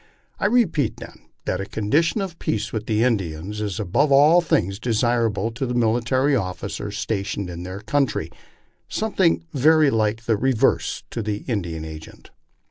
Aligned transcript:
I 0.39 0.47
repeat, 0.47 0.97
then, 0.97 1.29
that 1.45 1.61
a 1.61 1.67
condition 1.67 2.21
of 2.21 2.39
peace 2.39 2.73
with 2.73 2.87
the 2.87 3.03
Indiana 3.03 3.51
Is 3.51 3.79
above 3.79 4.11
all 4.11 4.41
things 4.41 4.79
desirable 4.79 5.51
to 5.51 5.67
the 5.67 5.75
military 5.75 6.35
officer 6.35 6.89
stationed 6.89 7.51
in 7.51 7.61
their 7.61 7.81
country: 7.81 8.31
something 8.87 9.45
very 9.53 9.91
like 9.91 10.23
the 10.23 10.37
reverse 10.37 11.03
to 11.11 11.21
the 11.21 11.45
Indian 11.47 11.85
agent. 11.85 12.31